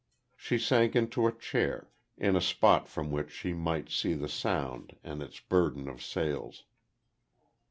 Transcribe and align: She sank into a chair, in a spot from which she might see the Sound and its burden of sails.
She 0.35 0.57
sank 0.57 0.95
into 0.95 1.27
a 1.27 1.31
chair, 1.31 1.91
in 2.17 2.35
a 2.35 2.41
spot 2.41 2.89
from 2.89 3.11
which 3.11 3.29
she 3.29 3.53
might 3.53 3.91
see 3.91 4.15
the 4.15 4.27
Sound 4.27 4.95
and 5.03 5.21
its 5.21 5.39
burden 5.39 5.87
of 5.87 6.01
sails. 6.01 6.63